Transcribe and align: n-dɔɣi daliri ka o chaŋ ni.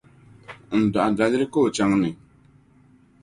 n-dɔɣi 0.81 1.11
daliri 1.17 1.47
ka 1.53 1.59
o 1.65 1.67
chaŋ 1.75 1.91
ni. 2.01 2.11